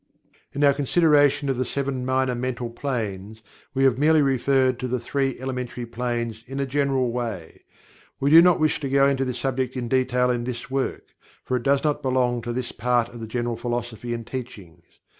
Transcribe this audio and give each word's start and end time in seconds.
In 0.53 0.63
our 0.63 0.73
consideration 0.73 1.47
of 1.47 1.59
the 1.59 1.63
Seven 1.63 2.03
Minor 2.07 2.33
Mental 2.33 2.71
Planes, 2.71 3.43
we 3.75 3.83
have 3.83 3.99
merely 3.99 4.23
referred 4.23 4.79
to 4.79 4.87
the 4.87 4.99
Three 4.99 5.39
Elementary 5.39 5.85
Planes 5.85 6.43
in 6.47 6.59
a 6.59 6.65
general 6.65 7.11
way. 7.11 7.61
We 8.19 8.31
do 8.31 8.41
not 8.41 8.59
wish 8.59 8.79
to 8.79 8.89
go 8.89 9.05
into 9.07 9.25
this 9.25 9.37
subject 9.37 9.77
in 9.77 9.87
detail 9.87 10.31
in 10.31 10.43
this 10.43 10.71
work, 10.71 11.03
for 11.43 11.55
it 11.55 11.61
does 11.61 11.83
not 11.83 12.01
belong 12.01 12.41
to 12.41 12.51
this 12.51 12.71
part 12.71 13.09
of 13.09 13.19
the 13.21 13.27
general 13.27 13.57
philosophy 13.57 14.11
and 14.11 14.25
teachings. 14.25 14.81